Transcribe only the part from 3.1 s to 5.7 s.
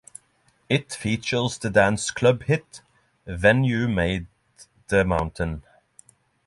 "When You Made The Mountain".